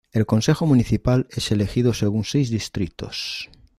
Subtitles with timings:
[0.11, 3.51] El consejo municipal es elegido según seis distritos.